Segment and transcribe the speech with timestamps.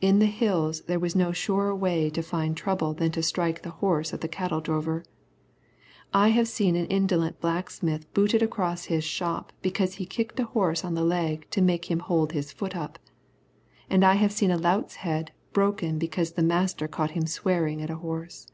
[0.00, 3.70] In the Hills there was no surer way to find trouble than to strike the
[3.78, 5.04] horse of the cattle drover.
[6.12, 10.84] I have seen an indolent blacksmith booted across his shop because he kicked a horse
[10.84, 12.98] on the leg to make him hold his foot up.
[13.88, 17.88] And I have seen a lout's head broken because the master caught him swearing at
[17.88, 18.48] a horse.